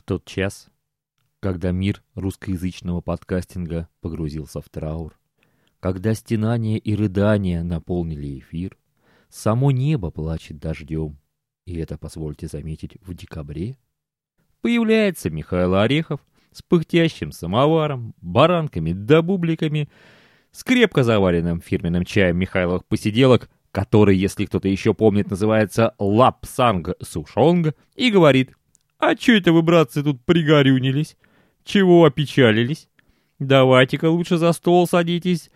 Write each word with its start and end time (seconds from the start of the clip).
В 0.00 0.02
тот 0.02 0.24
час, 0.24 0.70
когда 1.40 1.72
мир 1.72 2.02
русскоязычного 2.14 3.02
подкастинга 3.02 3.86
погрузился 4.00 4.62
в 4.62 4.68
траур, 4.70 5.20
когда 5.78 6.14
стенания 6.14 6.78
и 6.78 6.94
рыдания 6.94 7.62
наполнили 7.62 8.38
эфир, 8.38 8.78
само 9.28 9.70
небо 9.70 10.10
плачет 10.10 10.58
дождем, 10.58 11.18
и 11.66 11.76
это, 11.76 11.98
позвольте 11.98 12.46
заметить, 12.46 12.96
в 13.02 13.12
декабре, 13.12 13.76
появляется 14.62 15.28
Михаил 15.28 15.74
Орехов 15.74 16.20
с 16.50 16.62
пыхтящим 16.62 17.30
самоваром, 17.30 18.14
баранками 18.22 18.94
да 18.94 19.20
бубликами, 19.20 19.90
с 20.50 20.64
крепко 20.64 21.04
заваренным 21.04 21.60
фирменным 21.60 22.06
чаем 22.06 22.38
Михайловых 22.38 22.86
посиделок, 22.86 23.50
который, 23.70 24.16
если 24.16 24.46
кто-то 24.46 24.66
еще 24.66 24.94
помнит, 24.94 25.28
называется 25.28 25.94
Лапсанг 25.98 26.94
Сушонг, 27.02 27.74
и 27.96 28.10
говорит, 28.10 28.54
«А 29.00 29.14
чё 29.14 29.38
это 29.38 29.52
вы, 29.52 29.62
братцы, 29.62 30.02
тут 30.02 30.22
пригорюнились? 30.24 31.16
Чего 31.64 32.04
опечалились? 32.04 32.88
Давайте-ка 33.38 34.10
лучше 34.10 34.36
за 34.36 34.52
стол 34.52 34.86
садитесь. 34.86 35.50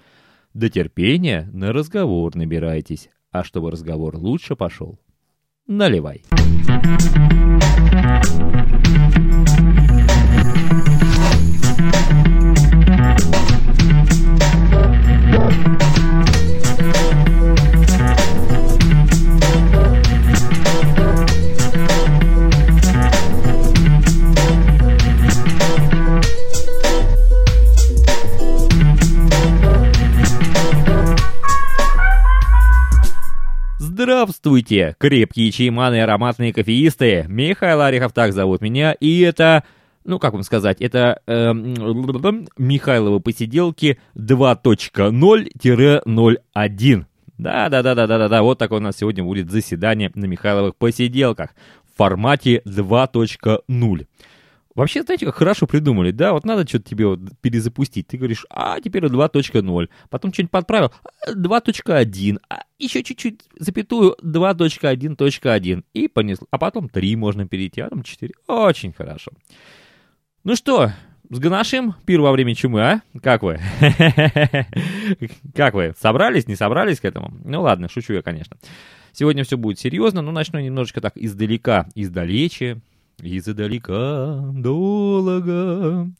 До 0.54 0.70
терпения 0.70 1.50
на 1.52 1.72
разговор 1.72 2.34
набирайтесь, 2.34 3.10
а 3.30 3.44
чтобы 3.44 3.70
разговор 3.70 4.16
лучше 4.16 4.56
пошел, 4.56 4.98
наливай». 5.66 6.24
Здравствуйте, 34.44 34.94
крепкие 34.98 35.50
чайманы 35.50 35.94
и 35.94 36.00
ароматные 36.00 36.52
кофеисты. 36.52 37.24
Михаил 37.28 37.80
Орехов, 37.80 38.12
так 38.12 38.34
зовут 38.34 38.60
меня, 38.60 38.92
и 38.92 39.20
это, 39.20 39.64
ну 40.04 40.18
как 40.18 40.34
вам 40.34 40.42
сказать, 40.42 40.82
это 40.82 41.22
э, 41.26 41.54
Михайловы 41.54 43.20
посиделки 43.20 43.98
2.0-01. 44.14 47.04
Да-да-да-да-да-да, 47.38 48.42
вот 48.42 48.58
такое 48.58 48.80
у 48.80 48.82
нас 48.82 48.98
сегодня 48.98 49.24
будет 49.24 49.50
заседание 49.50 50.10
на 50.14 50.26
Михайловых 50.26 50.76
посиделках 50.76 51.54
в 51.90 51.96
формате 51.96 52.60
2.0. 52.66 54.06
Вообще, 54.74 55.02
знаете, 55.02 55.26
как 55.26 55.36
хорошо 55.36 55.68
придумали, 55.68 56.10
да? 56.10 56.32
Вот 56.32 56.44
надо 56.44 56.66
что-то 56.66 56.88
тебе 56.88 57.06
вот 57.06 57.20
перезапустить. 57.40 58.08
Ты 58.08 58.16
говоришь, 58.16 58.44
а, 58.50 58.80
теперь 58.80 59.04
2.0. 59.04 59.88
Потом 60.10 60.32
что-нибудь 60.32 60.50
подправил, 60.50 60.92
2.1. 61.28 62.38
А 62.48 62.62
еще 62.78 63.04
чуть-чуть 63.04 63.42
запятую 63.56 64.16
2.1.1. 64.20 65.84
И 65.92 66.08
понесло. 66.08 66.48
А 66.50 66.58
потом 66.58 66.88
3 66.88 67.16
можно 67.16 67.46
перейти, 67.46 67.82
а 67.82 67.84
потом 67.84 68.02
4. 68.02 68.34
Очень 68.48 68.92
хорошо. 68.92 69.30
Ну 70.42 70.56
что, 70.56 70.90
с 71.30 71.38
Ганашем 71.38 71.94
пир 72.04 72.20
во 72.20 72.32
время 72.32 72.54
чумы, 72.56 72.82
а? 72.82 73.02
Как 73.22 73.44
вы? 73.44 73.60
Как 75.54 75.74
вы? 75.74 75.94
Собрались, 75.98 76.48
не 76.48 76.56
собрались 76.56 77.00
к 77.00 77.04
этому? 77.04 77.32
Ну 77.44 77.62
ладно, 77.62 77.88
шучу 77.88 78.12
я, 78.12 78.22
конечно. 78.22 78.56
Сегодня 79.12 79.44
все 79.44 79.56
будет 79.56 79.78
серьезно, 79.78 80.20
но 80.20 80.32
начну 80.32 80.58
немножечко 80.58 81.00
так 81.00 81.12
издалека, 81.16 81.86
издалече, 81.94 82.80
Издалека, 83.20 84.40
долго 84.54 86.10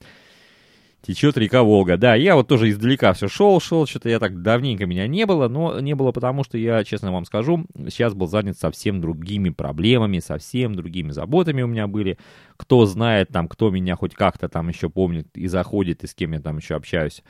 течет 1.05 1.37
река 1.37 1.63
Волга. 1.63 1.97
Да, 1.97 2.15
я 2.15 2.35
вот 2.35 2.47
тоже 2.47 2.69
издалека 2.69 3.13
все 3.13 3.27
шел, 3.27 3.59
шел, 3.59 3.85
что-то 3.85 4.09
я 4.09 4.19
так 4.19 4.41
давненько 4.41 4.85
меня 4.85 5.07
не 5.07 5.25
было, 5.25 5.47
но 5.47 5.79
не 5.79 5.93
было 5.93 6.11
потому, 6.11 6.43
что 6.43 6.57
я, 6.57 6.83
честно 6.83 7.11
вам 7.11 7.25
скажу, 7.25 7.65
сейчас 7.89 8.13
был 8.13 8.27
занят 8.27 8.57
совсем 8.57 9.01
другими 9.01 9.49
проблемами, 9.49 10.19
совсем 10.19 10.75
другими 10.75 11.11
заботами 11.11 11.61
у 11.61 11.67
меня 11.67 11.87
были. 11.87 12.17
Кто 12.57 12.85
знает 12.85 13.29
там, 13.29 13.47
кто 13.47 13.69
меня 13.69 13.95
хоть 13.95 14.15
как-то 14.15 14.49
там 14.49 14.69
еще 14.69 14.89
помнит 14.89 15.27
и 15.35 15.47
заходит, 15.47 16.03
и 16.03 16.07
с 16.07 16.15
кем 16.15 16.33
я 16.33 16.39
там 16.39 16.57
еще 16.57 16.75
общаюсь. 16.75 17.23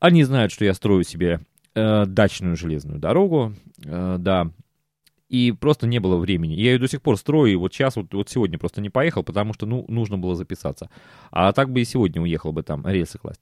Они 0.00 0.24
знают, 0.24 0.50
что 0.50 0.64
я 0.64 0.74
строю 0.74 1.04
себе 1.04 1.40
э, 1.74 2.06
дачную 2.06 2.56
железную 2.56 2.98
дорогу, 2.98 3.54
э, 3.84 4.16
да, 4.18 4.50
и 5.32 5.50
просто 5.50 5.86
не 5.86 5.98
было 5.98 6.18
времени. 6.18 6.52
Я 6.52 6.72
ее 6.72 6.78
до 6.78 6.86
сих 6.86 7.00
пор 7.00 7.16
строю, 7.16 7.50
и 7.50 7.56
вот 7.56 7.72
сейчас, 7.72 7.96
вот, 7.96 8.12
вот 8.12 8.28
сегодня 8.28 8.58
просто 8.58 8.82
не 8.82 8.90
поехал, 8.90 9.22
потому 9.22 9.54
что, 9.54 9.64
ну, 9.64 9.86
нужно 9.88 10.18
было 10.18 10.36
записаться. 10.36 10.90
А 11.30 11.52
так 11.52 11.72
бы 11.72 11.80
и 11.80 11.86
сегодня 11.86 12.20
уехал 12.20 12.52
бы 12.52 12.62
там 12.62 12.86
рельсы 12.86 13.18
класть. 13.18 13.40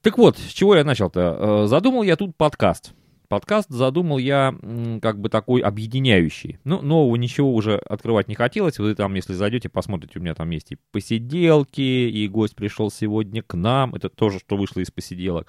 Так 0.00 0.18
вот, 0.18 0.38
с 0.38 0.48
чего 0.48 0.74
я 0.74 0.82
начал-то? 0.82 1.20
Э, 1.38 1.66
задумал 1.68 2.02
я 2.02 2.16
тут 2.16 2.36
подкаст. 2.36 2.94
Подкаст 3.28 3.70
задумал 3.70 4.18
я 4.18 4.52
как 5.00 5.20
бы 5.20 5.28
такой 5.28 5.60
объединяющий. 5.60 6.58
Ну, 6.64 6.82
нового 6.82 7.14
ничего 7.14 7.54
уже 7.54 7.76
открывать 7.76 8.26
не 8.26 8.34
хотелось. 8.34 8.80
Вы 8.80 8.96
там, 8.96 9.14
если 9.14 9.34
зайдете, 9.34 9.68
посмотрите, 9.68 10.18
у 10.18 10.22
меня 10.22 10.34
там 10.34 10.50
есть 10.50 10.72
и 10.72 10.78
посиделки, 10.90 11.80
и 11.80 12.26
гость 12.26 12.56
пришел 12.56 12.90
сегодня 12.90 13.44
к 13.44 13.54
нам. 13.54 13.94
Это 13.94 14.08
тоже, 14.08 14.40
что 14.40 14.56
вышло 14.56 14.80
из 14.80 14.90
посиделок. 14.90 15.46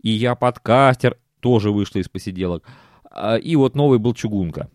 И 0.00 0.10
я 0.10 0.36
подкастер, 0.36 1.18
тоже 1.40 1.72
вышло 1.72 1.98
из 1.98 2.08
посиделок. 2.08 2.62
А, 3.16 3.36
и 3.36 3.56
вот 3.56 3.74
новый 3.74 3.98
был 3.98 4.12
чугунка. 4.12 4.68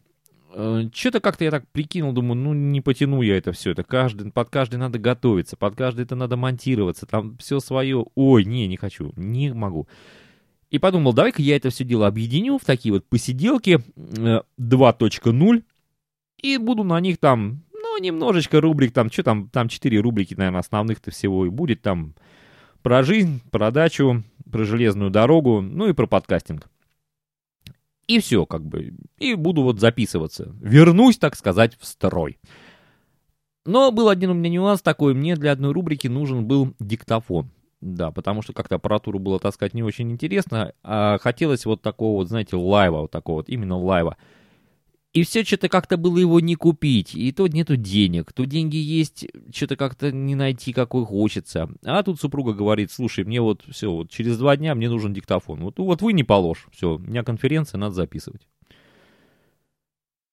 Э, 0.53 0.84
Что-то 0.94 1.19
как-то 1.19 1.44
я 1.44 1.52
так 1.52 1.68
прикинул, 1.72 2.12
думаю, 2.12 2.35
ну 2.35 2.53
не 2.53 2.81
потяну 2.81 3.22
я 3.22 3.38
это 3.38 3.52
все. 3.52 3.72
Это 3.72 3.84
каждый, 3.84 4.31
под 4.31 4.50
каждый 4.50 4.78
надо 4.78 4.97
готовиться, 4.97 5.56
под 5.56 5.75
каждый 5.75 6.06
это 6.06 6.16
надо 6.16 6.38
монтироваться, 6.38 7.06
там 7.06 7.38
все 7.38 7.59
свое. 7.59 8.06
Ой, 8.16 8.44
не, 8.46 8.68
не 8.68 8.78
хочу, 8.78 9.13
не 9.16 9.53
могу. 9.53 9.88
И 10.72 10.79
подумал, 10.79 11.13
давай-ка 11.13 11.41
я 11.41 11.56
это 11.56 11.69
все 11.69 11.84
дело 11.84 12.07
объединю 12.07 12.57
в 12.57 12.66
такие 12.66 12.94
вот 12.94 13.06
посиделки 13.06 13.79
2.0 13.96 15.58
э, 15.58 15.62
и 16.41 16.58
буду 16.58 16.84
на 16.84 17.00
них 17.00 17.19
там, 17.19 17.62
ну, 17.73 18.00
немножечко 18.00 18.59
рубрик, 18.59 18.91
там, 18.91 19.12
что 19.12 19.22
там, 19.22 19.50
там 19.50 19.68
4 19.69 20.00
рубрики, 20.00 20.34
наверное, 20.34 20.62
основных-то 20.62 21.12
всего 21.12 21.46
и 21.46 21.50
будет, 21.50 21.81
там, 21.81 22.16
про 22.81 23.03
жизнь, 23.03 23.41
про 23.52 23.69
дачу, 23.69 24.23
про 24.50 24.63
железную 24.63 25.12
дорогу, 25.12 25.62
ну 25.62 25.90
и 25.90 25.94
про 25.94 26.08
подкастинг. 26.08 26.70
И 28.11 28.19
все, 28.19 28.45
как 28.45 28.66
бы. 28.66 28.94
И 29.19 29.35
буду 29.35 29.63
вот 29.63 29.79
записываться. 29.79 30.53
Вернусь, 30.59 31.17
так 31.17 31.38
сказать, 31.38 31.77
в 31.79 31.85
строй. 31.85 32.39
Но 33.66 33.89
был 33.89 34.09
один 34.09 34.31
у 34.31 34.33
меня 34.33 34.49
нюанс 34.49 34.81
такой. 34.81 35.13
Мне 35.13 35.38
для 35.38 35.53
одной 35.53 35.72
рубрики 35.72 36.07
нужен 36.07 36.45
был 36.45 36.73
диктофон. 36.77 37.49
Да, 37.79 38.11
потому 38.11 38.41
что 38.41 38.51
как-то 38.51 38.75
аппаратуру 38.75 39.17
было 39.17 39.39
таскать 39.39 39.73
не 39.73 39.81
очень 39.81 40.11
интересно. 40.11 40.73
А 40.83 41.19
хотелось 41.19 41.66
вот 41.66 41.81
такого 41.81 42.17
вот, 42.17 42.27
знаете, 42.27 42.57
лайва, 42.57 43.03
вот 43.03 43.11
такого 43.11 43.38
вот, 43.38 43.47
именно 43.47 43.77
лайва. 43.77 44.17
И 45.13 45.23
все 45.23 45.44
что-то 45.44 45.67
как-то 45.67 45.97
было 45.97 46.17
его 46.17 46.39
не 46.39 46.55
купить. 46.55 47.16
И 47.16 47.31
то 47.33 47.47
нету 47.47 47.75
денег, 47.75 48.31
то 48.31 48.45
деньги 48.45 48.77
есть, 48.77 49.27
что-то 49.53 49.75
как-то 49.75 50.11
не 50.11 50.35
найти, 50.35 50.72
какой 50.72 51.05
хочется. 51.05 51.69
А 51.83 52.01
тут 52.03 52.22
супруга 52.22 52.53
говорит, 52.53 52.91
слушай, 52.91 53.25
мне 53.25 53.41
вот 53.41 53.63
все, 53.69 53.91
вот 53.91 54.09
через 54.09 54.38
два 54.38 54.55
дня 54.55 54.73
мне 54.73 54.89
нужен 54.89 55.13
диктофон. 55.13 55.61
Вот, 55.61 55.79
вот 55.79 56.01
вы 56.01 56.13
не 56.13 56.23
положь, 56.23 56.67
все, 56.72 56.95
у 56.95 56.99
меня 56.99 57.23
конференция, 57.23 57.77
надо 57.77 57.95
записывать. 57.95 58.47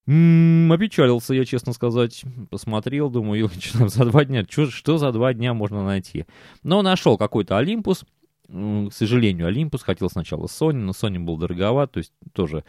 М-м, 0.07 0.73
опечалился 0.73 1.35
я, 1.35 1.45
честно 1.45 1.73
сказать. 1.73 2.23
Посмотрел, 2.49 3.11
думаю, 3.11 3.51
что 3.61 3.79
там 3.79 3.89
за 3.89 4.05
два 4.05 4.25
дня, 4.25 4.45
что, 4.49 4.71
что 4.71 4.97
за 4.97 5.11
два 5.11 5.35
дня 5.35 5.55
можно 5.55 5.85
найти. 5.85 6.25
Но 6.63 6.83
нашел 6.83 7.19
какой-то 7.19 7.59
Олимпус. 7.59 8.05
К 8.47 8.91
сожалению, 8.93 9.49
Олимпус 9.49 9.83
хотел 9.83 10.09
сначала 10.09 10.47
Sony, 10.47 10.79
но 10.79 10.93
Sony 10.93 11.19
был 11.19 11.37
дороговат, 11.37 11.93
то 11.93 11.99
есть 11.99 12.13
тоже 12.33 12.65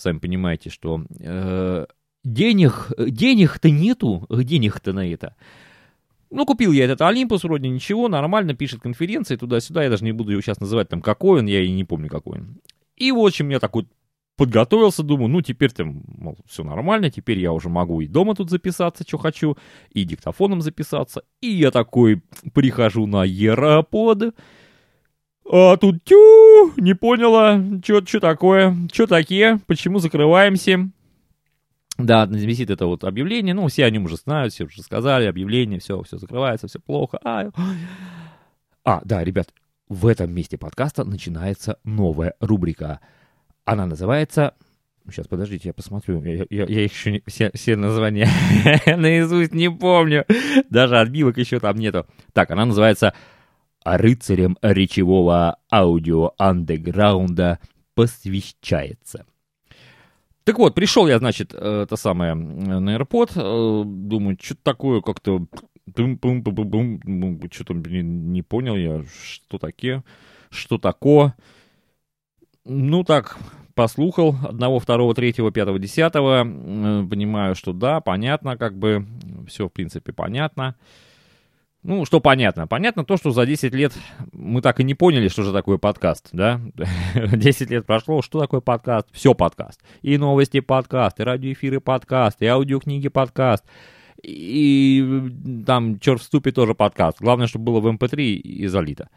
сами 0.00 0.18
понимаете, 0.18 0.70
что 0.70 1.04
э, 1.18 1.86
денег, 2.24 2.92
денег-то 2.98 3.70
нету, 3.70 4.26
денег-то 4.30 4.92
на 4.92 5.10
это. 5.10 5.36
Ну, 6.30 6.44
купил 6.44 6.72
я 6.72 6.84
этот 6.84 7.00
Олимпус, 7.00 7.44
вроде 7.44 7.68
ничего, 7.68 8.08
нормально, 8.08 8.54
пишет 8.54 8.80
конференции 8.82 9.36
туда-сюда, 9.36 9.84
я 9.84 9.90
даже 9.90 10.04
не 10.04 10.12
буду 10.12 10.32
его 10.32 10.42
сейчас 10.42 10.60
называть 10.60 10.88
там 10.88 11.00
какой 11.00 11.40
он, 11.40 11.46
я 11.46 11.62
и 11.62 11.70
не 11.70 11.84
помню 11.84 12.08
какой 12.08 12.40
он. 12.40 12.60
И, 12.96 13.12
в 13.12 13.18
общем, 13.18 13.48
я 13.48 13.60
такой 13.60 13.86
подготовился, 14.36 15.02
думаю, 15.02 15.28
ну, 15.28 15.40
теперь 15.40 15.72
там, 15.72 16.02
все 16.46 16.62
нормально, 16.62 17.10
теперь 17.10 17.40
я 17.40 17.52
уже 17.52 17.68
могу 17.68 18.00
и 18.00 18.06
дома 18.06 18.34
тут 18.34 18.50
записаться, 18.50 19.04
что 19.06 19.18
хочу, 19.18 19.56
и 19.92 20.04
диктофоном 20.04 20.60
записаться. 20.60 21.22
И 21.40 21.48
я 21.48 21.70
такой 21.70 22.22
прихожу 22.54 23.06
на 23.06 23.24
Ерапод, 23.24 24.34
а 25.50 25.76
тут 25.76 26.04
тю, 26.04 26.72
не 26.76 26.94
поняла, 26.94 27.62
что 27.82 28.20
такое, 28.20 28.76
что 28.92 29.06
такие, 29.06 29.60
почему 29.66 29.98
закрываемся. 29.98 30.90
Да, 31.96 32.26
висит 32.26 32.70
это 32.70 32.86
вот 32.86 33.02
объявление, 33.02 33.54
ну, 33.54 33.66
все 33.66 33.84
о 33.84 33.90
нем 33.90 34.04
уже 34.04 34.16
знают, 34.16 34.52
все 34.52 34.64
уже 34.64 34.82
сказали, 34.82 35.24
объявление, 35.24 35.80
все, 35.80 36.00
все 36.02 36.18
закрывается, 36.18 36.68
все 36.68 36.78
плохо. 36.78 37.18
А, 37.24 37.50
а, 38.84 39.00
да, 39.04 39.24
ребят, 39.24 39.48
в 39.88 40.06
этом 40.06 40.32
месте 40.32 40.56
подкаста 40.58 41.04
начинается 41.04 41.78
новая 41.82 42.34
рубрика. 42.40 43.00
Она 43.64 43.86
называется 43.86 44.54
Сейчас, 45.10 45.26
подождите, 45.26 45.70
я 45.70 45.72
посмотрю. 45.72 46.22
Я, 46.22 46.44
я, 46.50 46.66
я 46.66 46.82
еще 46.82 47.12
не, 47.12 47.22
все, 47.26 47.50
все 47.54 47.76
названия 47.76 48.28
наизусть 48.86 49.54
не 49.54 49.70
помню. 49.70 50.26
Даже 50.68 50.98
отбивок 50.98 51.38
еще 51.38 51.60
там 51.60 51.76
нету. 51.76 52.06
Так, 52.34 52.50
она 52.50 52.66
называется 52.66 53.14
«Рыцарем 53.96 54.58
речевого 54.60 55.58
аудио-андеграунда 55.72 57.58
посвящается». 57.94 59.24
Так 60.44 60.58
вот, 60.58 60.74
пришел 60.74 61.06
я, 61.06 61.18
значит, 61.18 61.54
э, 61.54 61.82
это 61.82 61.96
самое, 61.96 62.34
на 62.34 62.92
аэропорт, 62.94 63.32
думаю, 63.34 64.38
что-то 64.40 64.60
такое 64.62 65.00
как-то 65.02 65.46
что-то 65.94 67.74
не, 67.74 68.02
не 68.02 68.42
понял 68.42 68.76
я, 68.76 69.04
что 69.22 69.58
такие, 69.58 70.04
что 70.50 70.78
такое. 70.78 71.34
Ну 72.64 73.04
так, 73.04 73.38
послухал 73.74 74.36
одного, 74.42 74.78
второго, 74.80 75.14
третьего, 75.14 75.50
пятого, 75.52 75.78
десятого, 75.78 76.42
понимаю, 76.44 77.54
что 77.54 77.72
да, 77.72 78.00
понятно, 78.00 78.56
как 78.56 78.76
бы, 78.76 79.06
все, 79.46 79.68
в 79.68 79.72
принципе, 79.72 80.12
понятно. 80.12 80.74
Ну, 81.88 82.04
что 82.04 82.20
понятно? 82.20 82.66
Понятно 82.66 83.02
то, 83.02 83.16
что 83.16 83.30
за 83.30 83.46
10 83.46 83.72
лет 83.72 83.94
мы 84.32 84.60
так 84.60 84.78
и 84.78 84.84
не 84.84 84.92
поняли, 84.92 85.28
что 85.28 85.42
же 85.42 85.54
такое 85.54 85.78
подкаст, 85.78 86.28
да? 86.32 86.60
10 87.14 87.70
лет 87.70 87.86
прошло, 87.86 88.20
что 88.20 88.40
такое 88.40 88.60
подкаст? 88.60 89.08
Все 89.10 89.32
подкаст. 89.32 89.80
И 90.02 90.18
новости 90.18 90.60
подкаст, 90.60 91.18
и 91.18 91.22
радиоэфиры 91.22 91.80
подкаст, 91.80 92.42
и 92.42 92.46
аудиокниги 92.46 93.08
подкаст, 93.08 93.64
и 94.22 95.32
там 95.66 95.98
черт 95.98 96.20
в 96.20 96.24
ступе 96.24 96.52
тоже 96.52 96.74
подкаст. 96.74 97.22
Главное, 97.22 97.46
чтобы 97.46 97.72
было 97.72 97.80
в 97.80 97.86
MP3 97.86 98.34
эм 98.34 98.40
и 98.42 98.66
залито. 98.66 99.08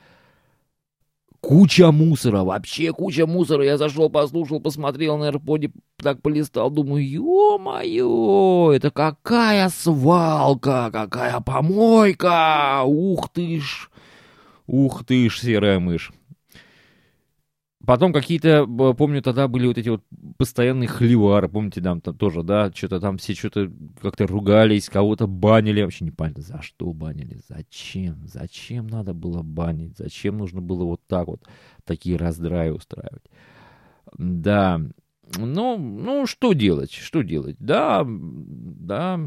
Куча 1.42 1.92
мусора, 1.92 2.44
вообще 2.44 2.94
куча 2.94 3.26
мусора. 3.26 3.66
Я 3.66 3.78
зашел, 3.78 4.10
послушал, 4.12 4.60
посмотрел 4.62 5.18
на 5.18 5.30
AirPod, 5.30 5.72
так 5.98 6.22
полистал, 6.22 6.70
думаю, 6.70 7.04
ё-моё, 7.04 8.72
это 8.72 8.92
какая 8.92 9.70
свалка, 9.70 10.92
какая 10.94 11.40
помойка, 11.42 12.84
ух 12.86 13.30
ты 13.34 13.60
ж, 13.60 13.90
ух 14.68 15.04
ты 15.04 15.30
ж, 15.32 15.40
серая 15.40 15.80
мышь. 15.80 16.12
Потом 17.86 18.14
какие-то, 18.14 18.68
помню, 18.94 19.24
тогда 19.24 19.48
были 19.48 19.66
вот 19.66 19.78
эти 19.78 19.90
вот 19.90 20.04
постоянные 20.38 20.88
хливары, 20.88 21.50
помните, 21.50 21.82
там, 21.82 22.00
там 22.00 22.16
тоже, 22.16 22.44
да, 22.44 22.72
что-то 22.72 23.00
там 23.00 23.18
все 23.18 23.34
что-то 23.34 23.72
как-то 24.02 24.28
ругались, 24.28 24.88
кого-то 24.88 25.26
банили, 25.26 25.82
вообще 25.82 26.06
непонятно, 26.06 26.44
за 26.44 26.62
что 26.62 26.94
банили, 26.94 27.40
зачем, 27.50 28.28
зачем 28.28 28.88
надо 28.88 29.14
было 29.16 29.42
банить, 29.42 29.98
зачем 29.98 30.38
нужно 30.38 30.62
было 30.62 30.84
вот 30.84 31.02
так 31.08 31.28
вот 31.28 31.42
такие 31.84 32.18
раздраи 32.18 32.70
устраивать. 32.70 33.24
Да, 34.16 34.80
ну, 35.38 35.78
ну, 35.78 36.28
что 36.28 36.54
делать, 36.54 36.92
что 36.92 37.24
делать, 37.24 37.56
да, 37.60 38.06
да, 38.06 39.20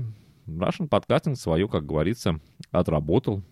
Russian 0.46 0.86
подкастинг 0.86 1.38
свое, 1.38 1.68
как 1.68 1.86
говорится, 1.86 2.38
отработал, 2.70 3.42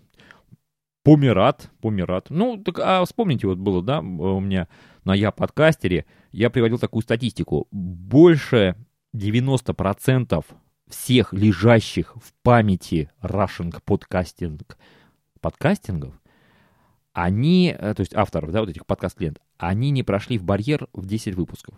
Помират, 1.02 1.70
Помират. 1.80 2.30
Ну, 2.30 2.62
так, 2.62 2.78
а 2.78 3.04
вспомните, 3.04 3.46
вот 3.46 3.58
было, 3.58 3.82
да, 3.82 4.00
у 4.00 4.40
меня 4.40 4.68
на 5.04 5.14
Я 5.14 5.32
подкастере, 5.32 6.06
я 6.30 6.48
приводил 6.48 6.78
такую 6.78 7.02
статистику. 7.02 7.66
Больше 7.70 8.76
90% 9.14 10.44
всех 10.88 11.32
лежащих 11.32 12.14
в 12.16 12.32
памяти 12.42 13.10
Russian 13.20 13.74
подкастинг 13.84 14.78
подкастингов, 15.40 16.14
они, 17.12 17.74
э, 17.76 17.94
то 17.94 18.00
есть 18.00 18.14
авторов, 18.14 18.52
да, 18.52 18.60
вот 18.60 18.70
этих 18.70 18.86
подкаст-лент, 18.86 19.40
они 19.58 19.90
не 19.90 20.02
прошли 20.02 20.38
в 20.38 20.44
барьер 20.44 20.88
в 20.92 21.04
10 21.04 21.34
выпусков. 21.34 21.74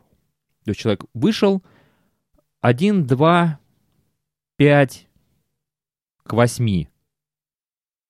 То 0.65 0.71
есть 0.71 0.81
человек 0.81 1.05
вышел 1.15 1.63
1, 2.61 3.07
2, 3.07 3.59
5 4.57 5.09
к 6.23 6.33
8. 6.33 6.87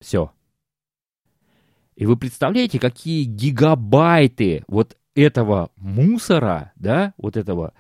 Все. 0.01 0.33
И 1.97 2.07
вы 2.07 2.17
представляете, 2.17 2.79
какие 2.79 3.25
гигабайты 3.25 4.65
вот 4.67 4.97
этого 5.15 5.71
мусора, 5.77 6.73
да, 6.77 7.15
вот 7.17 7.37
этого, 7.37 7.73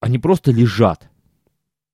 они 0.00 0.18
просто 0.18 0.50
лежат. 0.50 1.08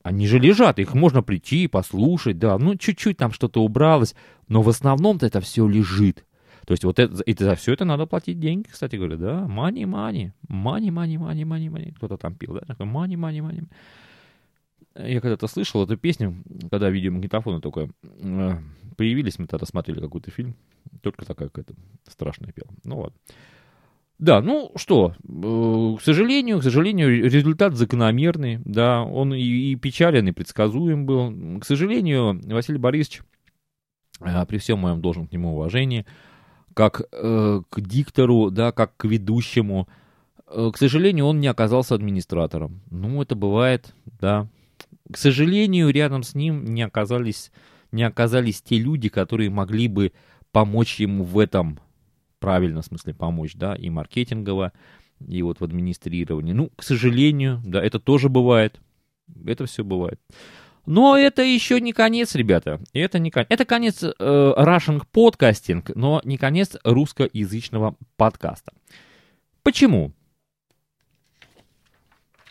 Они 0.03 0.27
же 0.27 0.39
лежат, 0.39 0.79
их 0.79 0.95
можно 0.95 1.23
прийти 1.23 1.65
и 1.65 1.69
послушать, 1.69 2.39
да, 2.39 2.57
ну 2.59 2.77
чуть-чуть 2.77 3.17
там 3.17 3.33
что-то 3.33 3.63
убралось, 3.63 4.15
но 4.47 4.63
в 4.63 4.69
основном-то 4.69 5.27
это 5.27 5.41
все 5.41 5.67
лежит. 5.67 6.25
То 6.65 6.73
есть 6.73 6.85
вот 6.85 6.99
это, 6.99 7.23
это, 7.27 7.45
за 7.45 7.55
все 7.57 7.73
это 7.73 7.85
надо 7.85 8.07
платить 8.07 8.41
деньги, 8.41 8.69
кстати 8.69 8.97
говоря, 8.97 9.17
да, 9.17 9.47
money, 9.49 9.83
money, 9.83 10.33
money, 10.49 10.91
money, 10.91 11.17
money, 11.17 11.43
money, 11.43 11.69
money, 11.69 11.95
кто-то 11.95 12.17
там 12.17 12.35
пил, 12.35 12.55
да, 12.55 12.61
такой 12.61 12.87
money, 12.87 13.15
money, 13.15 13.41
money. 13.41 13.69
Я 14.99 15.21
когда-то 15.21 15.47
слышал 15.47 15.85
эту 15.85 15.97
песню, 15.97 16.43
когда 16.71 16.89
видеомагнитофоны 16.91 17.61
только 17.61 17.91
э, 18.03 18.59
появились, 18.97 19.39
мы 19.39 19.47
тогда 19.47 19.67
смотрели 19.67 20.01
какой-то 20.01 20.31
фильм, 20.31 20.57
только 21.03 21.25
такая 21.25 21.49
какая-то 21.49 21.75
страшная 22.09 22.53
пела. 22.53 22.69
Ну 22.85 23.01
ладно. 23.01 23.17
Да, 24.19 24.41
ну 24.41 24.73
что, 24.77 25.15
э, 25.23 25.97
к 25.99 26.03
сожалению, 26.03 26.61
к 26.61 26.63
сожалению, 26.63 27.31
результат 27.31 27.75
закономерный, 27.75 28.61
да, 28.65 29.03
он 29.03 29.35
и, 29.35 29.43
и 29.43 29.77
печален, 29.77 30.27
и 30.29 30.33
предсказуем 30.33 31.05
был. 31.05 31.61
К 31.61 31.67
сожалению, 31.67 32.41
Василий 32.47 32.79
Борисович, 32.79 33.23
э, 34.21 34.47
при 34.47 34.57
всем 34.57 34.79
моем 34.79 35.03
должном 35.03 35.29
к 35.29 35.33
нему 35.33 35.53
уважении, 35.53 36.07
как 36.73 37.03
э, 37.13 37.63
к 37.69 37.81
диктору, 37.83 38.51
да, 38.51 38.73
как 38.73 38.97
к 38.97 39.05
ведущему, 39.05 39.87
э, 40.47 40.71
к 40.73 40.79
сожалению, 40.79 41.27
он 41.27 41.41
не 41.41 41.49
оказался 41.49 41.95
администратором. 41.95 42.81
Ну, 42.91 43.21
это 43.21 43.35
бывает, 43.35 43.95
да. 44.21 44.49
К 45.11 45.17
сожалению, 45.17 45.91
рядом 45.91 46.23
с 46.23 46.35
ним 46.35 46.65
не 46.65 46.83
оказались, 46.83 47.53
не 47.93 48.03
оказались 48.03 48.63
те 48.63 48.79
люди, 48.79 49.09
которые 49.09 49.51
могли 49.51 49.89
бы 49.89 50.13
помочь 50.53 51.01
ему 51.01 51.25
в 51.25 51.39
этом 51.39 51.79
правильно, 52.39 52.83
в 52.83 52.87
смысле, 52.87 53.15
помочь, 53.15 53.55
да, 53.55 53.75
и 53.75 53.91
маркетингово, 53.91 54.73
и 55.27 55.43
вот 55.43 55.61
в 55.61 55.65
администрировании. 55.65 56.53
Ну, 56.53 56.71
к 56.77 56.83
сожалению, 56.83 57.63
да, 57.65 57.83
это 57.83 57.99
тоже 57.99 58.29
бывает. 58.29 58.81
Это 59.45 59.67
все 59.67 59.83
бывает. 59.83 60.21
Но 60.87 61.17
это 61.17 61.43
еще 61.43 61.81
не 61.81 61.93
конец, 61.93 62.35
ребята. 62.37 62.81
Это 62.93 63.19
не 63.19 63.31
конец. 63.31 63.49
Это 63.51 63.65
конец 63.65 64.03
э, 64.05 64.15
Russian 64.19 65.03
подкастинг, 65.11 65.91
но 65.97 66.21
не 66.25 66.37
конец 66.37 66.77
русскоязычного 66.85 67.97
подкаста. 68.17 68.73
Почему? 69.65 70.13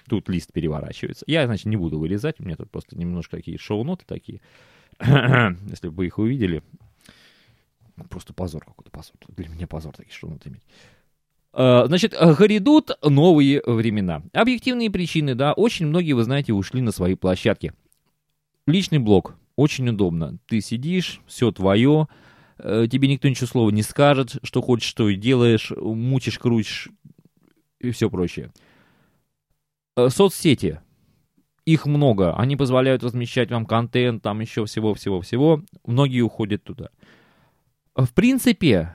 Тут 0.07 0.29
лист 0.29 0.51
переворачивается. 0.53 1.25
Я, 1.27 1.45
значит, 1.45 1.65
не 1.65 1.77
буду 1.77 1.99
вырезать. 1.99 2.39
У 2.39 2.43
меня 2.43 2.55
тут 2.55 2.69
просто 2.69 2.97
немножко 2.97 3.37
такие 3.37 3.57
шоу-ноты 3.57 4.05
такие. 4.05 4.41
Если 4.99 5.89
бы 5.89 5.95
вы 5.95 6.05
их 6.07 6.19
увидели, 6.19 6.61
Просто 8.09 8.33
позор 8.33 8.63
какой-то, 8.65 8.91
позор. 8.91 9.15
Для 9.29 9.47
меня 9.47 9.67
позор 9.67 9.95
такие, 9.95 10.13
надо 10.23 10.49
иметь. 10.49 10.63
А, 11.53 11.85
значит, 11.87 12.11
грядут 12.11 12.91
новые 13.01 13.61
времена. 13.65 14.23
Объективные 14.33 14.91
причины, 14.91 15.33
да, 15.33 15.53
очень 15.53 15.87
многие, 15.87 16.13
вы 16.13 16.23
знаете, 16.23 16.51
ушли 16.51 16.81
на 16.81 16.91
свои 16.91 17.15
площадки. 17.15 17.73
Личный 18.67 18.99
блог, 18.99 19.35
очень 19.55 19.87
удобно. 19.87 20.37
Ты 20.47 20.59
сидишь, 20.59 21.21
все 21.25 21.51
твое, 21.51 22.07
э, 22.57 22.87
тебе 22.91 23.07
никто 23.07 23.29
ничего 23.29 23.47
слова 23.47 23.69
не 23.69 23.83
скажет, 23.83 24.37
что 24.43 24.61
хочешь, 24.61 24.89
что 24.89 25.07
и 25.07 25.15
делаешь, 25.15 25.71
мучишь, 25.71 26.39
крутишь 26.39 26.89
и 27.79 27.91
все 27.91 28.09
прочее. 28.09 28.51
Э, 29.97 30.09
соцсети, 30.09 30.81
их 31.65 31.85
много, 31.85 32.35
они 32.35 32.55
позволяют 32.55 33.03
размещать 33.03 33.49
вам 33.49 33.65
контент, 33.65 34.21
там 34.21 34.41
еще 34.41 34.65
всего-всего-всего. 34.65 35.63
Многие 35.85 36.21
уходят 36.21 36.63
туда. 36.63 36.89
В 37.95 38.13
принципе, 38.13 38.93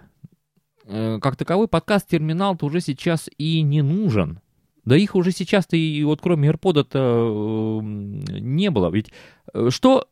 э, 0.84 1.18
как 1.20 1.36
таковой 1.36 1.68
подкаст-терминал-то 1.68 2.66
уже 2.66 2.80
сейчас 2.80 3.30
и 3.38 3.62
не 3.62 3.82
нужен. 3.82 4.40
Да 4.84 4.96
их 4.96 5.14
уже 5.14 5.32
сейчас-то 5.32 5.76
и 5.76 6.04
вот 6.04 6.20
кроме 6.20 6.50
AirPod-то 6.50 7.80
э, 7.80 7.82
не 7.82 8.70
было. 8.70 8.90
Ведь 8.90 9.10
э, 9.54 9.68
что, 9.70 10.06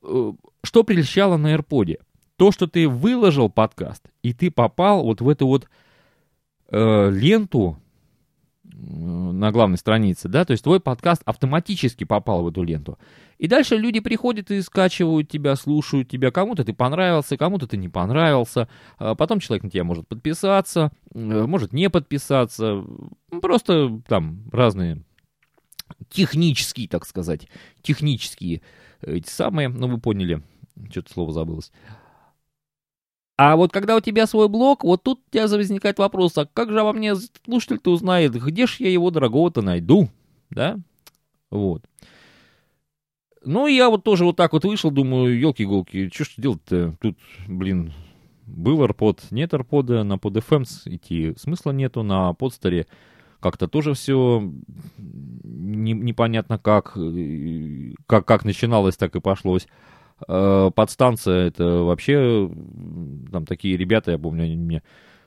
что 0.62 0.84
прельщало 0.84 1.36
на 1.36 1.54
AirPod? 1.54 1.98
То, 2.36 2.50
что 2.50 2.66
ты 2.66 2.88
выложил 2.88 3.50
подкаст, 3.50 4.04
и 4.22 4.32
ты 4.32 4.50
попал 4.50 5.02
вот 5.02 5.20
в 5.20 5.28
эту 5.28 5.46
вот 5.46 5.68
э, 6.70 7.10
ленту 7.10 7.78
на 8.78 9.50
главной 9.50 9.76
странице, 9.76 10.28
да, 10.28 10.44
то 10.44 10.52
есть 10.52 10.62
твой 10.62 10.78
подкаст 10.78 11.22
автоматически 11.24 12.04
попал 12.04 12.42
в 12.42 12.48
эту 12.48 12.62
ленту. 12.62 12.98
И 13.38 13.48
дальше 13.48 13.76
люди 13.76 14.00
приходят 14.00 14.50
и 14.50 14.62
скачивают 14.62 15.28
тебя, 15.28 15.56
слушают 15.56 16.08
тебя, 16.08 16.30
кому-то 16.30 16.64
ты 16.64 16.72
понравился, 16.72 17.36
кому-то 17.36 17.66
ты 17.66 17.76
не 17.76 17.88
понравился, 17.88 18.68
а 18.98 19.14
потом 19.16 19.40
человек 19.40 19.64
на 19.64 19.70
тебя 19.70 19.84
может 19.84 20.06
подписаться, 20.06 20.92
э, 21.12 21.18
может 21.46 21.72
не 21.72 21.90
подписаться, 21.90 22.84
просто 23.42 24.00
там 24.06 24.44
разные 24.52 25.02
технические, 26.08 26.88
так 26.88 27.04
сказать, 27.04 27.48
технические 27.82 28.62
эти 29.00 29.28
самые, 29.28 29.68
ну 29.68 29.88
вы 29.88 29.98
поняли, 29.98 30.42
что-то 30.90 31.12
слово 31.12 31.32
забылось. 31.32 31.72
А 33.38 33.54
вот 33.54 33.72
когда 33.72 33.96
у 33.96 34.00
тебя 34.00 34.26
свой 34.26 34.48
блог, 34.48 34.82
вот 34.82 35.04
тут 35.04 35.20
у 35.20 35.30
тебя 35.30 35.46
возникает 35.46 36.00
вопрос, 36.00 36.36
а 36.36 36.46
как 36.46 36.70
же 36.70 36.80
обо 36.80 36.92
мне 36.92 37.14
слушатель-то 37.14 37.92
узнает, 37.92 38.34
где 38.34 38.66
ж 38.66 38.76
я 38.80 38.90
его 38.90 39.12
дорогого-то 39.12 39.62
найду? 39.62 40.08
да, 40.50 40.76
вот. 41.48 41.84
Ну, 43.44 43.68
я 43.68 43.90
вот 43.90 44.02
тоже 44.02 44.24
вот 44.24 44.36
так 44.36 44.52
вот 44.52 44.64
вышел, 44.64 44.90
думаю, 44.90 45.38
елки-иголки, 45.38 46.10
что 46.12 46.24
ж 46.24 46.34
делать-то? 46.36 46.96
Тут, 47.00 47.16
блин, 47.46 47.92
был 48.44 48.82
AirPod, 48.84 49.20
нет 49.30 49.54
AirPod, 49.54 50.02
на 50.02 50.14
PodFM 50.14 50.64
идти 50.86 51.34
смысла 51.38 51.70
нету, 51.70 52.02
на 52.02 52.32
подстере 52.32 52.88
как-то 53.38 53.68
тоже 53.68 53.94
все 53.94 54.52
не, 54.96 55.92
непонятно 55.92 56.58
как, 56.58 56.98
как, 58.06 58.26
как 58.26 58.44
начиналось, 58.44 58.96
так 58.96 59.14
и 59.14 59.20
пошлось. 59.20 59.68
Э, 60.26 60.70
подстанция, 60.74 61.46
это 61.46 61.64
вообще, 61.82 62.50
там 63.30 63.46
такие 63.46 63.76
ребята, 63.76 64.12
я 64.12 64.18
помню, 64.18 64.44
они 64.44 64.56
мне 64.56 64.82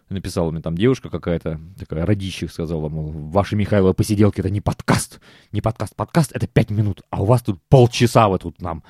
написала 0.10 0.52
мне 0.52 0.62
там 0.62 0.78
девушка 0.78 1.10
какая-то, 1.10 1.62
такая 1.80 2.06
родищих 2.06 2.52
сказала, 2.52 2.90
мол, 2.90 3.12
ваши 3.12 3.56
Михайловы 3.56 3.94
посиделки 3.94 4.42
это 4.42 4.50
не 4.50 4.60
подкаст, 4.60 5.22
не 5.54 5.62
подкаст, 5.62 5.96
подкаст 5.96 6.32
это 6.34 6.48
пять 6.48 6.70
минут, 6.70 7.04
а 7.10 7.22
у 7.22 7.26
вас 7.26 7.42
тут 7.42 7.62
полчаса 7.70 8.28
вы 8.28 8.38
тут 8.40 8.62
нам 8.62 8.84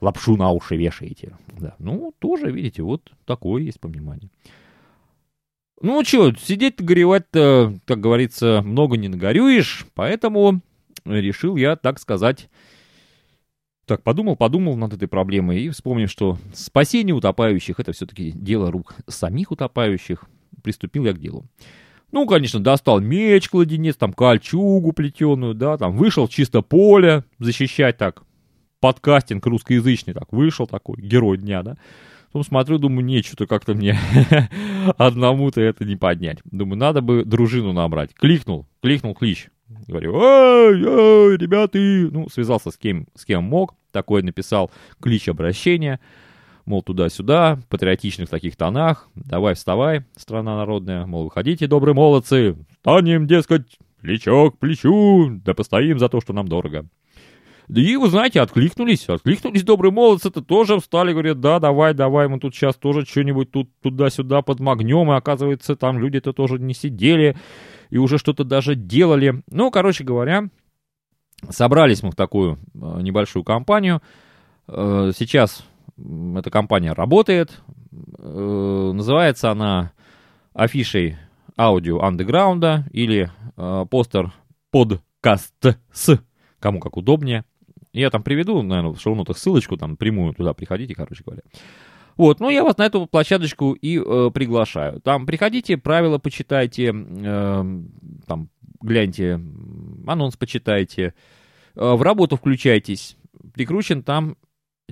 лапшу 0.00 0.36
на 0.36 0.50
уши 0.50 0.76
вешаете. 0.76 1.36
Да. 1.58 1.76
Ну, 1.78 2.12
тоже, 2.18 2.50
видите, 2.50 2.82
вот 2.82 3.12
такое 3.24 3.62
есть 3.62 3.80
понимание. 3.80 4.28
Ну, 5.80 6.02
что, 6.04 6.32
сидеть 6.34 6.82
горевать-то, 6.82 7.74
как 7.84 8.00
говорится, 8.00 8.62
много 8.64 8.96
не 8.96 9.08
нагорюешь, 9.08 9.86
поэтому 9.94 10.60
решил 11.04 11.56
я, 11.56 11.76
так 11.76 12.00
сказать, 12.00 12.48
так, 13.86 14.02
подумал, 14.02 14.36
подумал 14.36 14.76
над 14.76 14.92
этой 14.92 15.08
проблемой 15.08 15.62
и 15.62 15.68
вспомнил, 15.70 16.08
что 16.08 16.38
спасение 16.52 17.14
утопающих— 17.14 17.76
это 17.80 17.92
все-таки 17.92 18.32
дело 18.32 18.70
рук 18.70 18.94
самих 19.06 19.52
утопающих. 19.52 20.24
Приступил 20.62 21.04
я 21.04 21.12
к 21.12 21.20
делу. 21.20 21.46
Ну, 22.10 22.26
конечно, 22.26 22.60
достал 22.60 23.00
меч, 23.00 23.48
кладенец, 23.48 23.96
там, 23.96 24.12
кольчугу 24.12 24.92
плетеную, 24.92 25.54
да, 25.54 25.76
там, 25.76 25.96
вышел 25.96 26.28
чисто 26.28 26.62
поле 26.62 27.24
защищать 27.38 27.96
так, 27.96 28.22
подкастинг 28.80 29.46
русскоязычный, 29.46 30.14
так, 30.14 30.32
вышел 30.32 30.66
такой, 30.66 31.00
герой 31.00 31.38
дня, 31.38 31.62
да. 31.62 31.76
Потом 32.26 32.44
смотрю, 32.44 32.78
думаю, 32.78 33.04
не, 33.04 33.22
что-то 33.22 33.46
как-то 33.46 33.74
мне 33.74 33.98
одному-то 34.98 35.60
это 35.60 35.84
не 35.84 35.96
поднять. 35.96 36.38
Думаю, 36.44 36.78
надо 36.78 37.00
бы 37.00 37.24
дружину 37.24 37.72
набрать. 37.72 38.14
Кликнул, 38.14 38.66
кликнул 38.82 39.14
клич. 39.14 39.48
Говорю, 39.68 40.14
эй, 40.20 40.80
эй, 40.80 41.36
ребята, 41.36 41.78
ну, 41.78 42.28
связался 42.28 42.70
с 42.70 42.76
кем, 42.76 43.08
с 43.16 43.24
кем 43.24 43.42
мог, 43.42 43.74
такой 43.90 44.22
написал 44.22 44.70
клич 45.00 45.28
обращения, 45.28 45.98
мол, 46.66 46.82
туда-сюда, 46.82 47.58
патриотичных 47.68 48.28
таких 48.28 48.54
тонах, 48.56 49.08
давай 49.16 49.54
вставай, 49.54 50.04
страна 50.16 50.56
народная, 50.56 51.04
мол, 51.06 51.24
выходите, 51.24 51.66
добрые 51.66 51.94
молодцы, 51.96 52.56
станем, 52.80 53.26
дескать, 53.26 53.76
плечо 54.00 54.52
к 54.52 54.58
плечу, 54.58 55.40
да 55.44 55.52
постоим 55.52 55.98
за 55.98 56.08
то, 56.08 56.20
что 56.20 56.32
нам 56.32 56.46
дорого. 56.46 56.86
Да 57.66 57.80
и, 57.80 57.96
вы 57.96 58.08
знаете, 58.08 58.40
откликнулись, 58.40 59.08
откликнулись 59.08 59.64
добрые 59.64 59.90
молодцы-то 59.90 60.42
тоже 60.42 60.78
встали, 60.78 61.10
говорят, 61.12 61.40
да, 61.40 61.58
давай, 61.58 61.94
давай, 61.94 62.28
мы 62.28 62.38
тут 62.38 62.54
сейчас 62.54 62.76
тоже 62.76 63.04
что-нибудь 63.04 63.50
тут 63.50 63.68
туда-сюда 63.82 64.42
подмагнем, 64.42 65.10
и 65.10 65.16
оказывается, 65.16 65.74
там 65.74 65.98
люди-то 65.98 66.32
тоже 66.32 66.60
не 66.60 66.74
сидели, 66.74 67.36
и 67.90 67.98
уже 67.98 68.18
что-то 68.18 68.44
даже 68.44 68.74
делали. 68.74 69.42
Ну, 69.50 69.70
короче 69.70 70.04
говоря, 70.04 70.48
собрались 71.48 72.02
мы 72.02 72.10
в 72.10 72.16
такую 72.16 72.58
э, 72.74 73.00
небольшую 73.02 73.44
компанию. 73.44 74.02
Э, 74.68 75.12
сейчас 75.16 75.64
эта 75.96 76.50
компания 76.50 76.92
работает, 76.92 77.62
э, 78.18 78.90
называется 78.94 79.50
она 79.50 79.92
афишей 80.52 81.16
аудио 81.58 82.00
андеграунда 82.02 82.84
или 82.90 83.30
постер 83.90 84.32
подкаст 84.70 85.54
с 85.92 86.20
кому 86.60 86.80
как 86.80 86.96
удобнее. 86.96 87.44
Я 87.92 88.10
там 88.10 88.22
приведу, 88.22 88.60
наверное, 88.62 88.92
в 88.92 89.00
шоу-нотах 89.00 89.38
ссылочку, 89.38 89.78
там, 89.78 89.96
прямую 89.96 90.34
туда 90.34 90.52
приходите, 90.52 90.94
короче 90.94 91.22
говоря. 91.24 91.42
Вот, 92.16 92.40
ну 92.40 92.48
я 92.48 92.64
вас 92.64 92.78
на 92.78 92.86
эту 92.86 93.06
площадочку 93.06 93.72
и 93.72 93.98
э, 93.98 94.30
приглашаю. 94.32 95.00
Там 95.00 95.26
приходите, 95.26 95.76
правила 95.76 96.18
почитайте, 96.18 96.92
э, 96.94 97.82
там 98.26 98.48
гляньте, 98.80 99.40
анонс 100.06 100.36
почитайте, 100.36 101.14
э, 101.74 101.92
в 101.94 102.00
работу 102.02 102.36
включайтесь. 102.36 103.16
Прикручен 103.52 104.02
там 104.02 104.36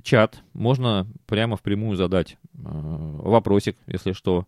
чат, 0.03 0.43
можно 0.53 1.07
прямо 1.25 1.57
впрямую 1.57 1.95
задать 1.95 2.37
э, 2.53 2.59
вопросик, 2.63 3.75
если 3.87 4.11
что. 4.11 4.45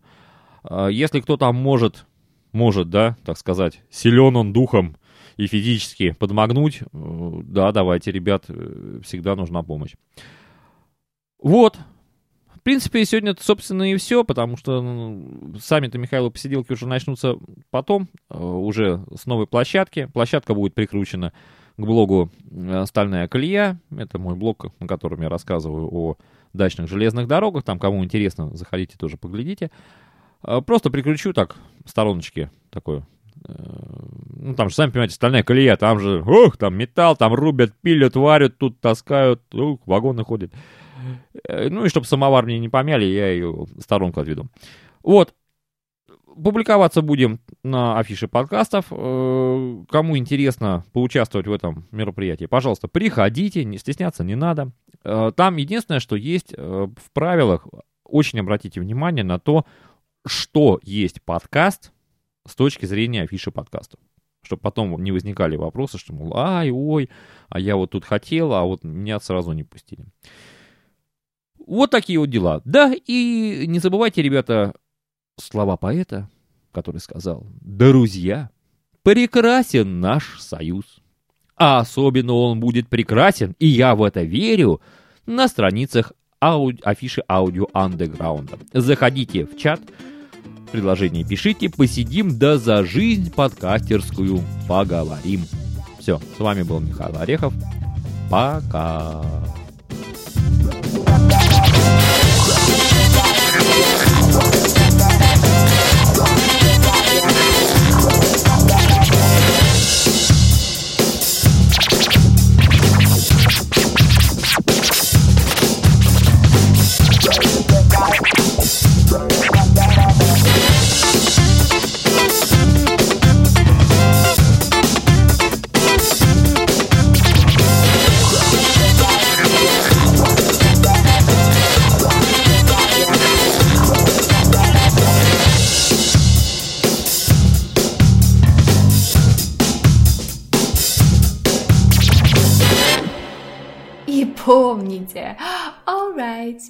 Э, 0.64 0.90
если 0.92 1.20
кто 1.20 1.38
там 1.38 1.56
может, 1.56 2.06
может, 2.52 2.90
да, 2.90 3.18
так 3.26 3.38
сказать, 3.38 3.82
силен 3.90 4.36
он 4.36 4.54
духом, 4.54 4.98
и 5.38 5.46
физически 5.48 6.12
подмогнуть, 6.12 6.82
э, 6.82 6.86
да, 7.44 7.72
давайте, 7.72 8.12
ребят, 8.12 8.46
э, 8.50 9.00
всегда 9.04 9.36
нужна 9.36 9.64
помощь. 9.64 9.96
Вот. 11.42 11.78
Принципе, 12.68 13.06
сегодня, 13.06 13.34
собственно, 13.40 13.90
и 13.90 13.96
все, 13.96 14.26
потому 14.26 14.58
что 14.58 14.82
ну, 14.82 15.56
сами-то 15.58 15.98
Михайло 15.98 16.30
посиделки 16.30 16.74
уже 16.74 16.86
начнутся 16.86 17.36
потом, 17.70 18.10
э, 18.30 18.38
уже 18.38 19.06
с 19.16 19.26
новой 19.26 19.48
площадки. 19.48 20.10
Площадка 20.12 20.54
будет 20.54 20.74
прикручена 20.74 21.32
к 21.78 21.82
блогу 21.82 22.30
«Стальная 22.84 23.30
колея». 23.30 23.80
Это 23.98 24.20
мой 24.20 24.36
блог, 24.36 24.66
на 24.82 24.88
котором 24.88 25.22
я 25.22 25.30
рассказываю 25.30 25.88
о 25.90 26.18
дачных 26.52 26.90
железных 26.90 27.30
дорогах. 27.30 27.64
Там, 27.64 27.80
кому 27.80 28.04
интересно, 28.04 28.54
заходите 28.54 28.98
тоже 28.98 29.16
поглядите. 29.16 29.72
Просто 30.42 30.90
прикручу 30.90 31.32
так, 31.32 31.56
стороночки 31.86 32.52
такой 32.70 33.04
ну, 33.48 34.56
там 34.56 34.68
же, 34.68 34.76
сами 34.76 34.92
понимаете, 34.92 35.16
стальная 35.16 35.44
колея, 35.44 35.78
там 35.78 36.00
же, 36.00 36.22
ух, 36.22 36.58
там 36.58 36.76
металл, 36.76 37.16
там 37.16 37.34
рубят, 37.34 37.72
пилят, 37.82 38.18
варят, 38.18 38.58
тут 38.58 38.82
таскают, 38.82 39.42
ух, 39.56 39.80
вагоны 39.86 40.26
ходят. 40.26 40.52
Э, 41.48 41.70
ну, 41.70 41.86
и 41.86 41.90
чтобы 41.90 42.06
самовар 42.06 42.46
мне 42.46 42.60
не 42.60 42.70
помяли, 42.70 43.06
я 43.06 43.30
ее 43.32 43.52
в 43.52 43.82
сторонку 43.82 44.20
отведу. 44.20 44.48
Вот, 45.04 45.34
публиковаться 46.26 47.02
будем 47.02 47.40
на 47.64 48.00
афише 48.00 48.28
подкастов. 48.28 48.86
Э, 48.92 49.84
кому 49.90 50.18
интересно 50.18 50.86
поучаствовать 50.94 51.48
в 51.48 51.52
этом 51.52 51.88
мероприятии, 51.92 52.46
пожалуйста, 52.46 52.88
приходите, 52.88 53.64
не 53.64 53.78
стесняться 53.78 54.24
не 54.24 54.36
надо. 54.36 54.72
Э, 55.04 55.32
там 55.36 55.58
единственное, 55.58 56.00
что 56.00 56.16
есть 56.16 56.54
в 56.58 57.12
правилах, 57.14 57.68
очень 58.04 58.40
обратите 58.40 58.80
внимание 58.80 59.24
на 59.24 59.40
то, 59.40 59.66
что 60.26 60.80
есть 60.84 61.22
подкаст– 61.22 61.92
с 62.48 62.56
точки 62.56 62.86
зрения 62.86 63.24
афиши 63.24 63.52
подкастов. 63.52 64.00
Чтобы 64.42 64.62
потом 64.62 65.04
не 65.04 65.12
возникали 65.12 65.56
вопросы, 65.58 65.98
что, 65.98 66.14
мол, 66.14 66.36
ай, 66.38 66.72
ой, 66.72 67.10
а 67.50 67.60
я 67.60 67.76
вот 67.76 67.92
тут 67.92 68.06
хотел, 68.06 68.54
а 68.54 68.64
вот 68.64 68.84
меня 68.84 69.20
сразу 69.20 69.52
не 69.52 69.64
пустили. 69.64 70.06
Вот 71.68 71.92
такие 71.92 72.18
вот 72.18 72.30
дела. 72.30 72.62
Да, 72.66 72.94
и 72.94 73.66
не 73.68 73.80
забывайте, 73.80 74.22
ребята, 74.22 74.74
слова 75.40 75.78
поэта, 75.78 76.30
который 76.72 77.00
сказал, 77.02 77.46
друзья, 77.62 78.50
прекрасен 79.04 80.00
наш 80.00 80.40
союз. 80.42 80.86
А 81.56 81.80
особенно 81.80 82.34
он 82.34 82.60
будет 82.60 82.88
прекрасен, 82.88 83.56
и 83.60 83.68
я 83.68 83.96
в 83.96 84.04
это 84.04 84.24
верю, 84.24 84.82
на 85.26 85.48
страницах 85.48 86.14
ауди- 86.42 86.82
афиши 86.84 87.24
аудио 87.28 87.68
андеграунда. 87.74 88.58
Заходите 88.74 89.46
в 89.46 89.58
чат, 89.58 89.82
Предложение 90.72 91.24
пишите, 91.24 91.70
посидим, 91.70 92.38
да 92.38 92.58
за 92.58 92.84
жизнь 92.84 93.32
подкастерскую 93.32 94.42
поговорим. 94.68 95.44
Все, 96.00 96.20
с 96.36 96.40
вами 96.40 96.64
был 96.64 96.82
Михаил 96.82 97.18
Орехов. 97.18 97.54
Пока. 98.30 99.24
Yeah. 103.78 104.07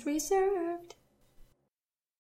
reserved. 0.06 0.96